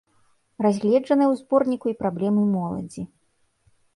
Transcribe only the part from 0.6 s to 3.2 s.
Разгледжаныя ў зборніку й праблемы моладзі.